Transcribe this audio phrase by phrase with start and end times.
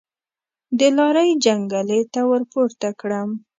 [0.79, 3.29] د لارۍ جنګلې ته ورپورته کړم.